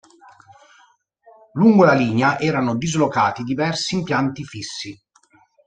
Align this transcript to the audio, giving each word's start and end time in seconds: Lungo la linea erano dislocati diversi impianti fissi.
Lungo 1.53 1.83
la 1.85 1.93
linea 1.93 2.39
erano 2.39 2.75
dislocati 2.75 3.43
diversi 3.43 3.93
impianti 3.93 4.43
fissi. 4.43 4.99